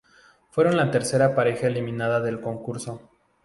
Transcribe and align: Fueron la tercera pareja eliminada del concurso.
Fueron 0.49 0.77
la 0.77 0.89
tercera 0.89 1.35
pareja 1.35 1.67
eliminada 1.67 2.21
del 2.21 2.41
concurso. 2.41 3.07